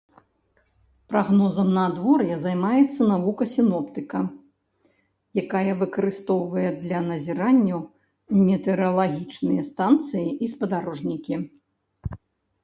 Прагнозам 1.11 1.67
надвор'я 1.77 2.37
займаецца 2.45 3.01
навука 3.11 3.43
сіноптыка, 3.55 4.21
якая 5.43 5.73
выкарыстоўвае 5.83 6.65
для 6.83 7.03
назіранняў 7.11 7.85
метэаралагічныя 8.49 9.61
станцыі 9.73 10.27
і 10.45 10.53
спадарожнікі. 10.57 11.35